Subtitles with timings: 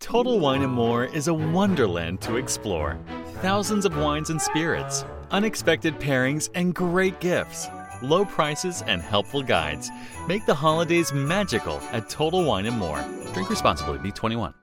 [0.00, 2.98] Total Wine and More is a wonderland to explore.
[3.42, 7.68] Thousands of wines and spirits, unexpected pairings, and great gifts.
[8.02, 9.90] Low prices and helpful guides
[10.26, 13.04] make the holidays magical at Total Wine and More.
[13.34, 14.54] Drink responsibly, Be 21.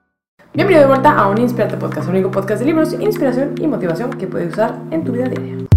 [0.54, 4.10] Bienvenido de vuelta a un Inspirate Podcast, un único podcast de libros, inspiración y motivación
[4.18, 5.67] que puedes usar en tu vida diaria.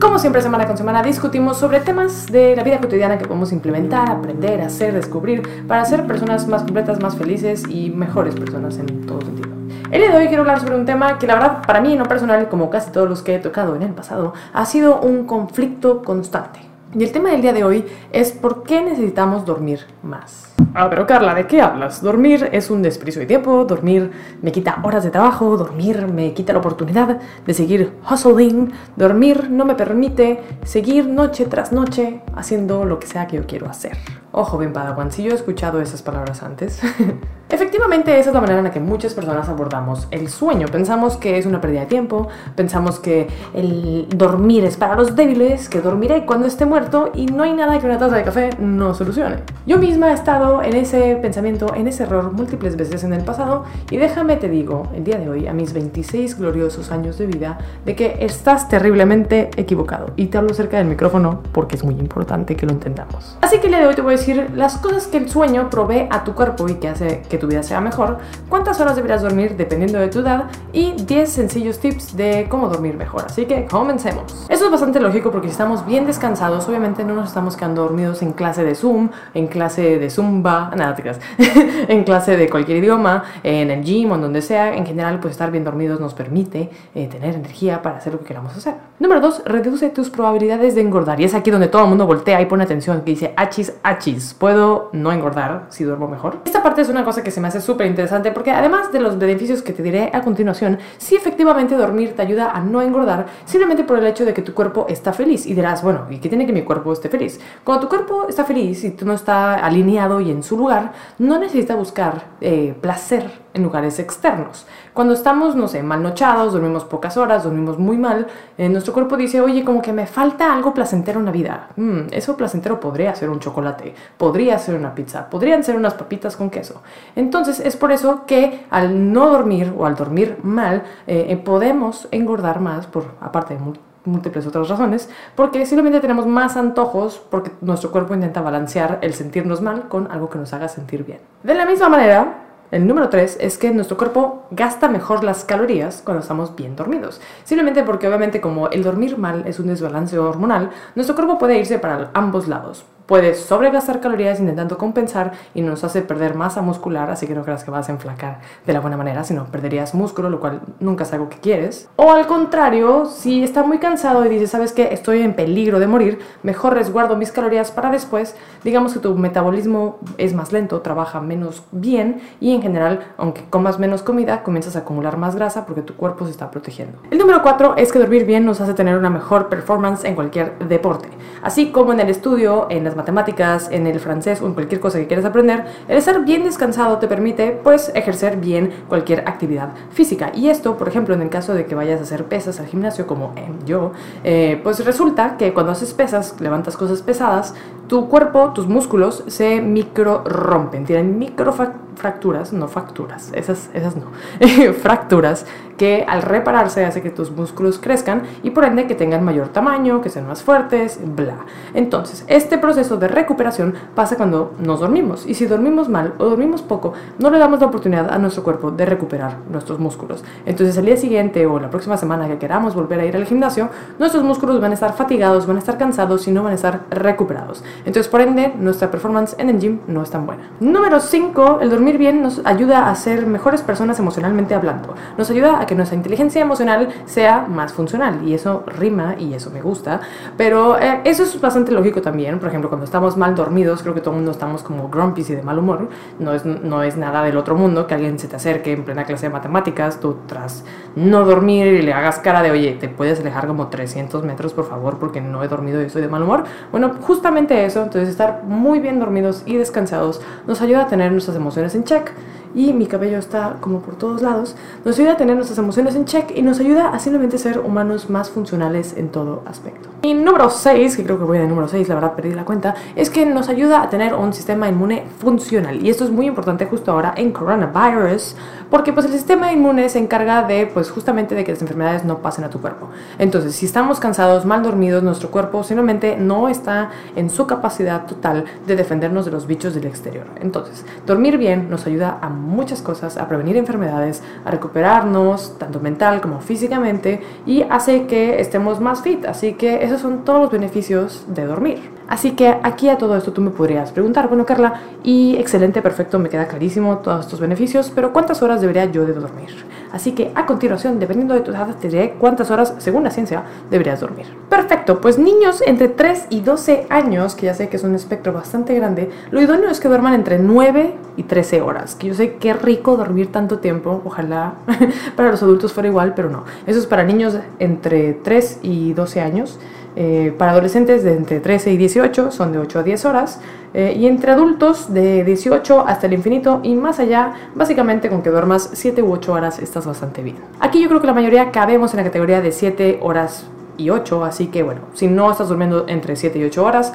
[0.00, 4.08] Como siempre, semana con semana discutimos sobre temas de la vida cotidiana que podemos implementar,
[4.08, 9.20] aprender, hacer, descubrir para ser personas más completas, más felices y mejores personas en todo
[9.22, 9.48] sentido.
[9.90, 11.98] El día de hoy quiero hablar sobre un tema que la verdad para mí en
[11.98, 15.26] lo personal, como casi todos los que he tocado en el pasado, ha sido un
[15.26, 16.67] conflicto constante.
[16.94, 20.54] Y el tema del día de hoy es por qué necesitamos dormir más.
[20.72, 22.02] Ah, pero Carla, ¿de qué hablas?
[22.02, 24.10] Dormir es un desprecio de tiempo, dormir
[24.40, 29.66] me quita horas de trabajo, dormir me quita la oportunidad de seguir hustling, dormir no
[29.66, 33.98] me permite seguir noche tras noche haciendo lo que sea que yo quiero hacer.
[34.32, 36.80] Ojo bien, Padawan, si yo he escuchado esas palabras antes.
[37.50, 40.66] Efectivamente, esa es la manera en la que muchas personas abordamos el sueño.
[40.70, 45.70] Pensamos que es una pérdida de tiempo, pensamos que el dormir es para los débiles,
[45.70, 48.92] que dormiré cuando esté muerto y no hay nada que una taza de café no
[48.92, 49.36] solucione.
[49.64, 53.64] Yo misma he estado en ese pensamiento, en ese error múltiples veces en el pasado
[53.90, 57.56] y déjame te digo, el día de hoy, a mis 26 gloriosos años de vida,
[57.86, 60.10] de que estás terriblemente equivocado.
[60.16, 63.38] Y te hablo cerca del micrófono porque es muy importante que lo entendamos.
[63.40, 65.70] Así que el día de hoy te voy a decir las cosas que el sueño
[65.70, 69.22] provee a tu cuerpo y que hace que tu vida sea mejor, cuántas horas deberías
[69.22, 73.24] dormir dependiendo de tu edad y 10 sencillos tips de cómo dormir mejor.
[73.26, 74.46] Así que comencemos.
[74.48, 78.22] Eso es bastante lógico porque si estamos bien descansados, obviamente no nos estamos quedando dormidos
[78.22, 81.20] en clase de Zoom, en clase de Zumba, nada te creas,
[81.88, 84.74] en clase de cualquier idioma, en el gym o en donde sea.
[84.74, 88.26] En general, pues estar bien dormidos nos permite eh, tener energía para hacer lo que
[88.26, 88.74] queramos hacer.
[88.98, 91.20] Número 2, reduce tus probabilidades de engordar.
[91.20, 94.07] Y es aquí donde todo el mundo voltea y pone atención, que dice, achis, achis,
[94.38, 96.38] ¿puedo no engordar si duermo mejor?
[96.44, 99.18] Esta parte es una cosa que se me hace súper interesante porque además de los
[99.18, 103.84] beneficios que te diré a continuación, sí efectivamente dormir te ayuda a no engordar simplemente
[103.84, 105.46] por el hecho de que tu cuerpo está feliz.
[105.46, 107.40] Y dirás, bueno, ¿y qué tiene que mi cuerpo esté feliz?
[107.64, 111.38] Cuando tu cuerpo está feliz y tú no está alineado y en su lugar, no
[111.38, 114.66] necesita buscar eh, placer en lugares externos.
[114.98, 118.26] Cuando estamos, no sé, malnochados, dormimos pocas horas, dormimos muy mal,
[118.56, 121.68] eh, nuestro cuerpo dice, oye, como que me falta algo placentero en la vida.
[121.76, 126.36] Mm, eso placentero podría ser un chocolate, podría ser una pizza, podrían ser unas papitas
[126.36, 126.82] con queso.
[127.14, 132.08] Entonces es por eso que al no dormir o al dormir mal, eh, eh, podemos
[132.10, 133.60] engordar más, por aparte de
[134.04, 139.62] múltiples otras razones, porque simplemente tenemos más antojos porque nuestro cuerpo intenta balancear el sentirnos
[139.62, 141.20] mal con algo que nos haga sentir bien.
[141.44, 146.02] De la misma manera, el número 3 es que nuestro cuerpo gasta mejor las calorías
[146.04, 147.20] cuando estamos bien dormidos.
[147.44, 151.78] Simplemente porque obviamente como el dormir mal es un desbalance hormonal, nuestro cuerpo puede irse
[151.78, 157.26] para ambos lados puedes sobregastar calorías intentando compensar y nos hace perder masa muscular, así
[157.26, 160.40] que no creas que vas a enflacar de la buena manera, sino perderías músculo, lo
[160.40, 161.88] cual nunca es algo que quieres.
[161.96, 165.86] O al contrario, si está muy cansado y dices, sabes que estoy en peligro de
[165.86, 171.22] morir, mejor resguardo mis calorías para después, digamos que tu metabolismo es más lento, trabaja
[171.22, 175.80] menos bien y en general, aunque comas menos comida, comienzas a acumular más grasa porque
[175.80, 176.98] tu cuerpo se está protegiendo.
[177.10, 180.58] El número 4 es que dormir bien nos hace tener una mejor performance en cualquier
[180.58, 181.08] deporte,
[181.42, 184.98] así como en el estudio, en las matemáticas, en el francés o en cualquier cosa
[184.98, 190.30] que quieras aprender, el estar bien descansado te permite pues ejercer bien cualquier actividad física.
[190.34, 193.06] Y esto, por ejemplo, en el caso de que vayas a hacer pesas al gimnasio
[193.06, 193.32] como
[193.64, 193.92] yo,
[194.24, 197.54] eh, pues resulta que cuando haces pesas, levantas cosas pesadas,
[197.88, 201.52] tu cuerpo, tus músculos se micro rompen, tienen micro
[201.98, 204.04] fracturas, no facturas, esas, esas no,
[204.74, 205.46] fracturas
[205.78, 210.02] que al repararse hace que tus músculos crezcan y por ende que tengan mayor tamaño,
[210.02, 211.46] que sean más fuertes, bla.
[211.72, 216.62] Entonces, este proceso de recuperación pasa cuando nos dormimos y si dormimos mal o dormimos
[216.62, 220.24] poco, no le damos la oportunidad a nuestro cuerpo de recuperar nuestros músculos.
[220.44, 223.70] Entonces, el día siguiente o la próxima semana que queramos volver a ir al gimnasio,
[223.98, 226.82] nuestros músculos van a estar fatigados, van a estar cansados y no van a estar
[226.90, 227.62] recuperados.
[227.84, 230.50] Entonces, por ende, nuestra performance en el gym no es tan buena.
[230.60, 234.94] Número 5, el dormir bien nos ayuda a ser mejores personas emocionalmente hablando.
[235.16, 239.50] Nos ayuda a que nuestra inteligencia emocional sea más funcional y eso rima y eso
[239.50, 240.00] me gusta.
[240.36, 242.38] Pero eh, eso es bastante lógico también.
[242.38, 245.34] Por ejemplo, cuando estamos mal dormidos, creo que todo el mundo estamos como grumpy y
[245.34, 245.88] de mal humor.
[246.18, 249.04] No es, no es nada del otro mundo que alguien se te acerque en plena
[249.04, 250.64] clase de matemáticas, tú tras
[250.98, 254.68] no dormir y le hagas cara de, oye, te puedes alejar como 300 metros, por
[254.68, 256.44] favor, porque no he dormido y estoy de mal humor.
[256.72, 261.36] Bueno, justamente eso, entonces estar muy bien dormidos y descansados nos ayuda a tener nuestras
[261.36, 262.10] emociones check
[262.54, 266.04] y mi cabello está como por todos lados, nos ayuda a tener nuestras emociones en
[266.04, 269.88] check y nos ayuda a simplemente ser humanos más funcionales en todo aspecto.
[270.02, 272.74] Y número 6, que creo que voy de número 6, la verdad perdí la cuenta,
[272.94, 275.84] es que nos ayuda a tener un sistema inmune funcional.
[275.84, 278.36] Y esto es muy importante justo ahora en coronavirus,
[278.70, 282.18] porque pues el sistema inmune se encarga de pues justamente de que las enfermedades no
[282.18, 282.90] pasen a tu cuerpo.
[283.18, 288.44] Entonces, si estamos cansados, mal dormidos, nuestro cuerpo simplemente no está en su capacidad total
[288.66, 290.26] de defendernos de los bichos del exterior.
[290.40, 296.20] Entonces, dormir bien nos ayuda a muchas cosas, a prevenir enfermedades, a recuperarnos tanto mental
[296.20, 299.24] como físicamente y hace que estemos más fit.
[299.26, 301.97] Así que esos son todos los beneficios de dormir.
[302.08, 306.18] Así que aquí a todo esto tú me podrías preguntar, bueno Carla, y excelente, perfecto,
[306.18, 309.50] me queda clarísimo todos estos beneficios, pero ¿cuántas horas debería yo de dormir?
[309.92, 313.42] Así que a continuación, dependiendo de tu edad, te diré cuántas horas, según la ciencia,
[313.70, 314.26] deberías dormir.
[314.48, 318.32] Perfecto, pues niños entre 3 y 12 años, que ya sé que es un espectro
[318.32, 322.36] bastante grande, lo idóneo es que duerman entre 9 y 13 horas, que yo sé
[322.36, 324.54] qué rico dormir tanto tiempo, ojalá
[325.16, 326.44] para los adultos fuera igual, pero no.
[326.66, 329.58] Eso es para niños entre 3 y 12 años.
[330.00, 333.40] Eh, para adolescentes de entre 13 y 18 son de 8 a 10 horas
[333.74, 338.30] eh, y entre adultos de 18 hasta el infinito y más allá, básicamente con que
[338.30, 340.36] duermas 7 u 8 horas estás bastante bien.
[340.60, 343.46] Aquí yo creo que la mayoría cabemos en la categoría de 7 horas
[343.76, 346.92] y 8, así que bueno, si no estás durmiendo entre 7 y 8 horas,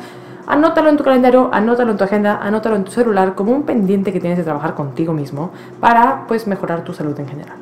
[0.47, 4.13] anótalo en tu calendario, anótalo en tu agenda, anótalo en tu celular como un pendiente
[4.13, 5.51] que tienes de trabajar contigo mismo
[5.81, 7.57] para pues mejorar tu salud en general.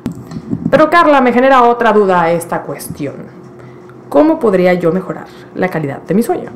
[0.70, 3.41] Pero Carla, me genera otra duda esta cuestión.
[4.12, 5.24] ¿Cómo podría yo mejorar
[5.54, 6.50] la calidad de mi sueño?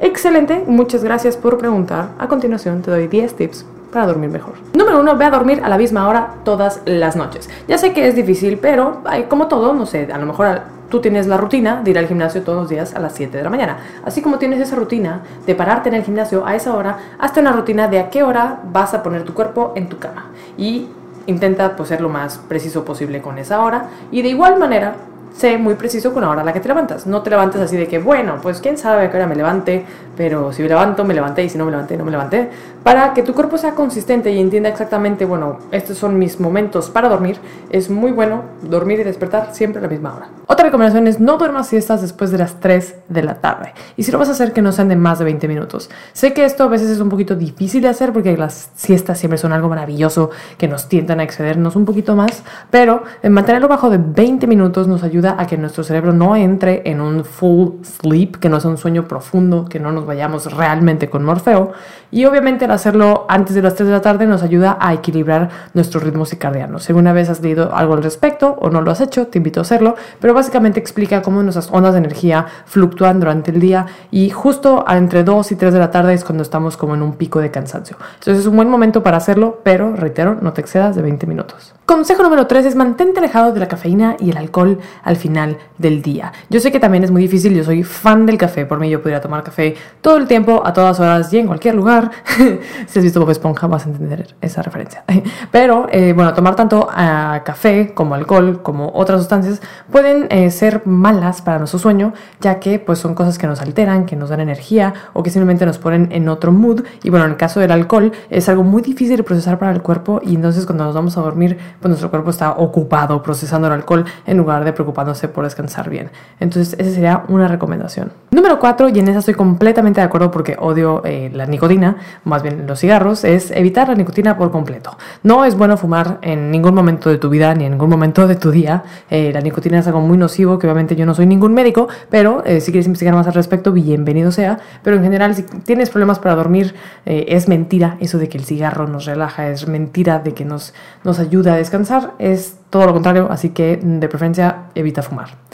[0.00, 2.08] Excelente, muchas gracias por preguntar.
[2.18, 4.54] A continuación te doy 10 tips para dormir mejor.
[4.74, 7.48] Número 1, ve a dormir a la misma hora todas las noches.
[7.68, 11.28] Ya sé que es difícil, pero como todo, no sé, a lo mejor tú tienes
[11.28, 13.76] la rutina de ir al gimnasio todos los días a las 7 de la mañana.
[14.04, 17.52] Así como tienes esa rutina de pararte en el gimnasio a esa hora, hazte una
[17.52, 20.32] rutina de a qué hora vas a poner tu cuerpo en tu cama.
[20.58, 20.88] Y
[21.26, 23.90] intenta pues, ser lo más preciso posible con esa hora.
[24.10, 24.96] Y de igual manera,
[25.36, 27.06] sé muy preciso con la hora a la que te levantas.
[27.06, 29.84] No te levantes así de que, bueno, pues quién sabe a qué hora me levante,
[30.16, 32.48] pero si me levanto, me levanté y si no me levanté, no me levanté.
[32.86, 37.08] Para que tu cuerpo sea consistente y entienda exactamente, bueno, estos son mis momentos para
[37.08, 37.36] dormir,
[37.68, 40.28] es muy bueno dormir y despertar siempre a la misma hora.
[40.46, 43.74] Otra recomendación es no duermas siestas después de las 3 de la tarde.
[43.96, 45.90] Y si lo vas a hacer, que no sean de más de 20 minutos.
[46.12, 49.36] Sé que esto a veces es un poquito difícil de hacer porque las siestas siempre
[49.36, 53.98] son algo maravilloso que nos tientan a excedernos un poquito más, pero mantenerlo bajo de
[53.98, 58.48] 20 minutos nos ayuda a que nuestro cerebro no entre en un full sleep, que
[58.48, 61.72] no sea un sueño profundo, que no nos vayamos realmente con Morfeo.
[62.12, 65.50] Y obviamente el hacerlo antes de las 3 de la tarde nos ayuda a equilibrar
[65.74, 66.84] nuestros ritmos circadianos.
[66.84, 69.60] Si alguna vez has leído algo al respecto o no lo has hecho, te invito
[69.60, 74.30] a hacerlo, pero básicamente explica cómo nuestras ondas de energía fluctúan durante el día y
[74.30, 77.40] justo entre 2 y 3 de la tarde es cuando estamos como en un pico
[77.40, 77.96] de cansancio.
[78.14, 81.74] Entonces es un buen momento para hacerlo, pero reitero, no te excedas de 20 minutos.
[81.86, 86.02] Consejo número 3 es mantente alejado de la cafeína y el alcohol al final del
[86.02, 86.32] día.
[86.50, 89.00] Yo sé que también es muy difícil, yo soy fan del café, por mí yo
[89.00, 92.10] podría tomar café todo el tiempo, a todas horas y en cualquier lugar.
[92.86, 95.04] si has visto Bob Esponja vas a entender esa referencia.
[95.50, 99.60] Pero eh, bueno, tomar tanto uh, café como alcohol como otras sustancias
[99.90, 104.06] pueden eh, ser malas para nuestro sueño, ya que pues son cosas que nos alteran,
[104.06, 106.82] que nos dan energía o que simplemente nos ponen en otro mood.
[107.02, 109.82] Y bueno, en el caso del alcohol es algo muy difícil de procesar para el
[109.82, 113.72] cuerpo y entonces cuando nos vamos a dormir, pues nuestro cuerpo está ocupado procesando el
[113.74, 116.10] alcohol en lugar de preocupándose por descansar bien.
[116.40, 118.12] Entonces esa sería una recomendación.
[118.30, 122.42] Número 4, y en esa estoy completamente de acuerdo porque odio eh, la nicotina, más
[122.42, 124.96] bien los cigarros, es evitar la nicotina por completo.
[125.22, 128.36] No es bueno fumar en ningún momento de tu vida ni en ningún momento de
[128.36, 128.84] tu día.
[129.10, 132.44] Eh, la nicotina es algo muy nocivo, que obviamente yo no soy ningún médico, pero
[132.44, 134.58] eh, si quieres investigar más al respecto, bienvenido sea.
[134.82, 138.86] Pero en general, si tienes problemas para dormir, es mentira eso de que el cigarro
[138.86, 143.28] nos relaja, es mentira de que nos, nos ayuda a descansar, es todo lo contrario,
[143.30, 145.45] así que de preferencia evita fumar.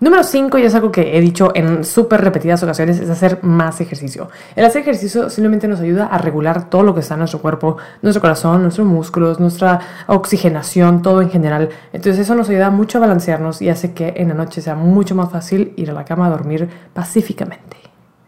[0.00, 3.82] Número 5, y es algo que he dicho en súper repetidas ocasiones, es hacer más
[3.82, 4.30] ejercicio.
[4.56, 7.76] El hacer ejercicio simplemente nos ayuda a regular todo lo que está en nuestro cuerpo,
[8.00, 11.68] nuestro corazón, nuestros músculos, nuestra oxigenación, todo en general.
[11.92, 15.14] Entonces eso nos ayuda mucho a balancearnos y hace que en la noche sea mucho
[15.14, 17.79] más fácil ir a la cama a dormir pacíficamente.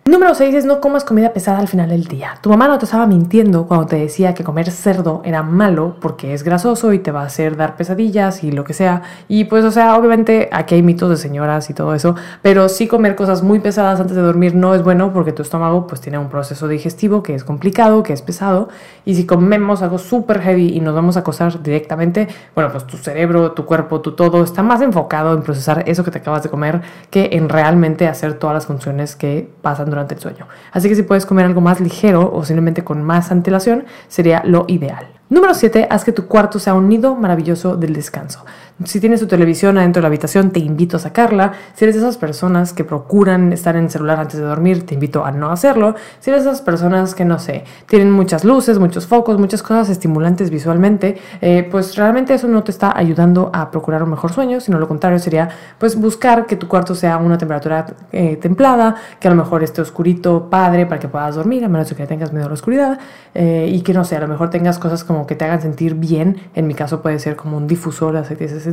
[0.05, 2.35] Número 6 es no comas comida pesada al final del día.
[2.43, 6.35] Tu mamá no te estaba mintiendo cuando te decía que comer cerdo era malo porque
[6.35, 9.03] es grasoso y te va a hacer dar pesadillas y lo que sea.
[9.29, 12.89] Y pues, o sea, obviamente aquí hay mitos de señoras y todo eso, pero sí
[12.89, 16.19] comer cosas muy pesadas antes de dormir no es bueno porque tu estómago pues tiene
[16.19, 18.71] un proceso digestivo que es complicado, que es pesado.
[19.05, 22.97] Y si comemos algo súper heavy y nos vamos a acosar directamente, bueno, pues tu
[22.97, 26.49] cerebro, tu cuerpo, tu todo está más enfocado en procesar eso que te acabas de
[26.49, 26.81] comer
[27.11, 30.49] que en realmente hacer todas las funciones que pasan durante el sueño.
[30.73, 34.65] Así que si puedes comer algo más ligero o simplemente con más antelación, sería lo
[34.69, 35.07] ideal.
[35.29, 35.87] Número 7.
[35.91, 38.45] Haz que tu cuarto sea un nido maravilloso del descanso.
[38.85, 41.53] Si tienes tu televisión adentro de la habitación, te invito a sacarla.
[41.75, 44.95] Si eres de esas personas que procuran estar en el celular antes de dormir, te
[44.95, 45.95] invito a no hacerlo.
[46.21, 49.89] Si eres de esas personas que, no sé, tienen muchas luces, muchos focos, muchas cosas
[49.89, 54.61] estimulantes visualmente, eh, pues realmente eso no te está ayudando a procurar un mejor sueño,
[54.61, 55.49] sino lo contrario sería
[55.79, 59.81] pues buscar que tu cuarto sea una temperatura eh, templada, que a lo mejor esté
[59.81, 62.99] oscurito, padre, para que puedas dormir, a menos que tengas miedo a la oscuridad,
[63.35, 65.95] eh, y que no sé, a lo mejor tengas cosas como que te hagan sentir
[65.95, 66.41] bien.
[66.55, 68.72] En mi caso puede ser como un difusor de aceites esenciales,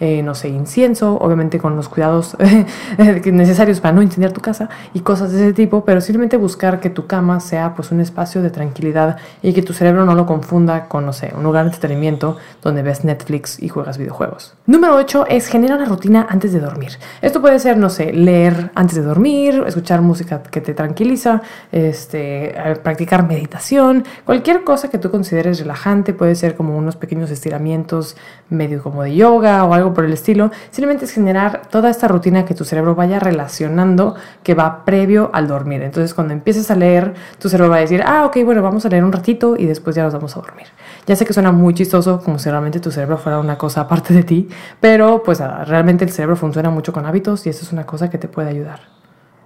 [0.00, 2.36] eh, no sé, incienso, obviamente con los cuidados
[3.24, 6.90] necesarios para no incendiar tu casa y cosas de ese tipo, pero simplemente buscar que
[6.90, 10.88] tu cama sea pues un espacio de tranquilidad y que tu cerebro no lo confunda
[10.88, 14.54] con, no sé, un lugar de entretenimiento donde ves Netflix y juegas videojuegos.
[14.66, 16.92] Número 8 es generar una rutina antes de dormir.
[17.20, 22.54] Esto puede ser, no sé, leer antes de dormir, escuchar música que te tranquiliza, este,
[22.82, 28.16] practicar meditación, cualquier cosa que tú consideres relajante, puede ser como unos pequeños estiramientos
[28.48, 30.50] medio como de yoga o algo por el estilo.
[30.70, 35.48] Simplemente es generar toda esta rutina que tu cerebro vaya relacionando que va previo al
[35.48, 35.82] dormir.
[35.82, 38.88] Entonces cuando empieces a leer, tu cerebro va a decir, ah, ok, bueno, vamos a
[38.88, 40.66] leer un ratito y después ya nos vamos a dormir.
[41.06, 44.14] Ya sé que suena muy chistoso, como si realmente tu cerebro fuera una cosa aparte
[44.14, 44.48] de ti,
[44.80, 48.18] pero pues realmente el cerebro funciona mucho con hábitos y eso es una cosa que
[48.18, 48.80] te puede ayudar.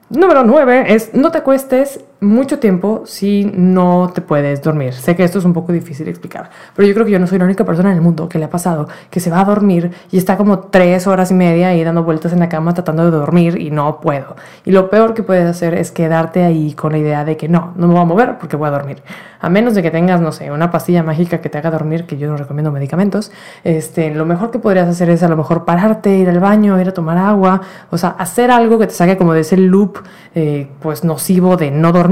[0.09, 4.95] Número 9 es no te acuestes mucho tiempo si no te puedes dormir.
[4.95, 7.27] Sé que esto es un poco difícil de explicar, pero yo creo que yo no
[7.27, 9.45] soy la única persona en el mundo que le ha pasado que se va a
[9.45, 13.05] dormir y está como tres horas y media ahí dando vueltas en la cama tratando
[13.05, 14.37] de dormir y no puedo.
[14.65, 17.73] Y lo peor que puedes hacer es quedarte ahí con la idea de que no,
[17.77, 19.03] no me voy a mover porque voy a dormir.
[19.41, 22.17] A menos de que tengas, no sé, una pastilla mágica que te haga dormir, que
[22.17, 23.31] yo no recomiendo medicamentos,
[23.65, 26.89] este, lo mejor que podrías hacer es a lo mejor pararte, ir al baño, ir
[26.89, 29.99] a tomar agua, o sea, hacer algo que te saque como de ese loop
[30.35, 32.06] eh, pues nocivo de no dormir,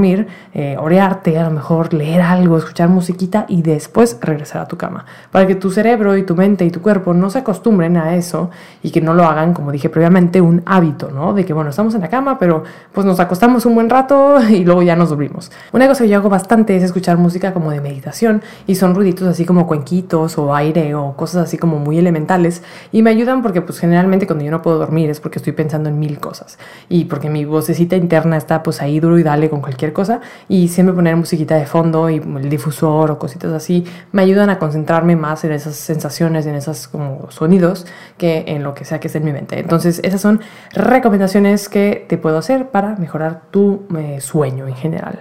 [0.53, 5.05] eh, orearte, a lo mejor leer algo, escuchar musiquita y después regresar a tu cama.
[5.31, 8.49] Para que tu cerebro y tu mente y tu cuerpo no se acostumbren a eso
[8.83, 11.33] y que no lo hagan, como dije previamente, un hábito, ¿no?
[11.33, 14.63] De que, bueno, estamos en la cama, pero pues nos acostamos un buen rato y
[14.63, 15.51] luego ya nos dormimos.
[15.71, 19.27] Una cosa que yo hago bastante es escuchar música como de meditación y son ruiditos
[19.27, 23.61] así como cuenquitos o aire o cosas así como muy elementales y me ayudan porque
[23.61, 26.57] pues generalmente cuando yo no puedo dormir es porque estoy pensando en mil cosas
[26.89, 30.67] y porque mi vocecita interna está pues ahí duro y dale con cualquier cosa y
[30.67, 35.15] siempre poner musiquita de fondo y el difusor o cositas así me ayudan a concentrarme
[35.15, 37.85] más en esas sensaciones, en esos como sonidos
[38.17, 39.59] que en lo que sea que esté en mi mente.
[39.59, 40.41] Entonces esas son
[40.73, 45.19] recomendaciones que te puedo hacer para mejorar tu eh, sueño en general.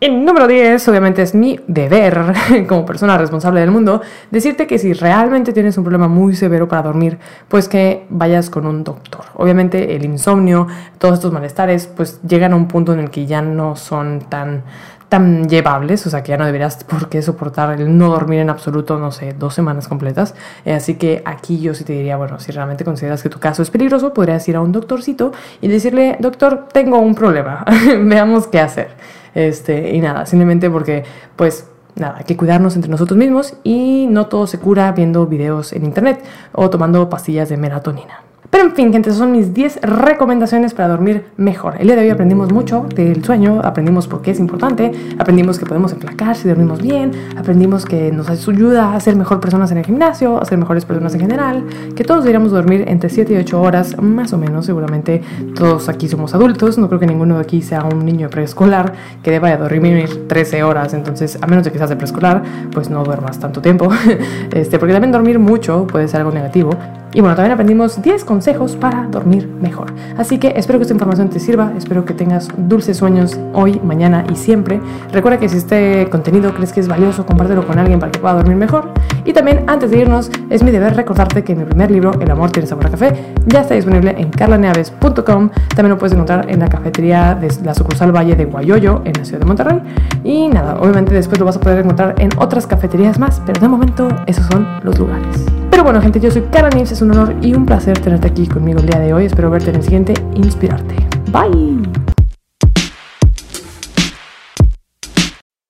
[0.00, 2.32] En número 10, obviamente es mi deber
[2.68, 4.00] como persona responsable del mundo
[4.30, 8.64] decirte que si realmente tienes un problema muy severo para dormir, pues que vayas con
[8.64, 9.24] un doctor.
[9.34, 13.42] Obviamente el insomnio, todos estos malestares, pues llegan a un punto en el que ya
[13.42, 14.62] no son tan
[15.08, 18.50] tan llevables, o sea que ya no deberías por qué soportar el no dormir en
[18.50, 20.34] absoluto, no sé, dos semanas completas.
[20.64, 23.62] Eh, así que aquí yo sí te diría, bueno, si realmente consideras que tu caso
[23.62, 27.64] es peligroso, podrías ir a un doctorcito y decirle, doctor, tengo un problema,
[28.04, 28.90] veamos qué hacer.
[29.38, 31.04] Este, y nada, simplemente porque,
[31.36, 35.72] pues, nada, hay que cuidarnos entre nosotros mismos y no todo se cura viendo videos
[35.72, 38.24] en internet o tomando pastillas de melatonina.
[38.50, 41.74] Pero en fin, gente, son mis 10 recomendaciones para dormir mejor.
[41.78, 45.66] El día de hoy aprendimos mucho del sueño, aprendimos por qué es importante, aprendimos que
[45.66, 49.84] podemos enflacar si dormimos bien, aprendimos que nos ayuda a ser mejor personas en el
[49.84, 51.64] gimnasio, a ser mejores personas en general,
[51.94, 54.64] que todos deberíamos dormir entre 7 y 8 horas, más o menos.
[54.64, 55.22] Seguramente
[55.54, 59.30] todos aquí somos adultos, no creo que ninguno de aquí sea un niño preescolar que
[59.30, 60.94] deba de dormir 13 horas.
[60.94, 62.42] Entonces, a menos de que seas de preescolar,
[62.72, 63.90] pues no duermas tanto tiempo.
[64.52, 66.70] este, porque también dormir mucho puede ser algo negativo.
[67.14, 69.92] Y bueno, también aprendimos 10 consejos para dormir mejor.
[70.18, 74.24] Así que espero que esta información te sirva, espero que tengas dulces sueños hoy, mañana
[74.30, 74.80] y siempre.
[75.10, 78.34] Recuerda que si este contenido crees que es valioso, compártelo con alguien para que pueda
[78.34, 78.92] dormir mejor.
[79.28, 82.50] Y también antes de irnos, es mi deber recordarte que mi primer libro, El amor
[82.50, 83.12] tiene sabor a café,
[83.46, 85.50] ya está disponible en carlaneaves.com.
[85.68, 89.24] También lo puedes encontrar en la cafetería de la sucursal Valle de Guayoyo, en la
[89.26, 89.80] ciudad de Monterrey.
[90.24, 93.68] Y nada, obviamente después lo vas a poder encontrar en otras cafeterías más, pero de
[93.68, 95.44] momento esos son los lugares.
[95.70, 98.80] Pero bueno, gente, yo soy Cara es un honor y un placer tenerte aquí conmigo
[98.80, 99.26] el día de hoy.
[99.26, 100.94] Espero verte en el siguiente Inspirarte.
[101.30, 101.82] Bye.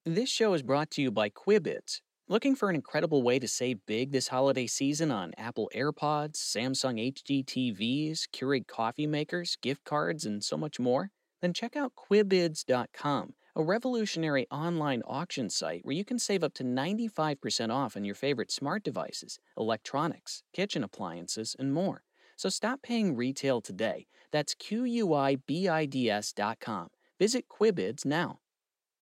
[0.04, 2.02] This show is brought to you by Quibids.
[2.30, 7.00] Looking for an incredible way to save big this holiday season on Apple AirPods, Samsung
[7.14, 11.10] HD TVs, Keurig coffee makers, gift cards, and so much more?
[11.40, 16.62] Then check out Quibids.com a revolutionary online auction site where you can save up to
[16.62, 22.04] 95% off on your favorite smart devices, electronics, kitchen appliances, and more.
[22.36, 24.06] So stop paying retail today.
[24.30, 26.90] That's Q U I B I D S.com.
[27.18, 28.38] Visit Quibids now.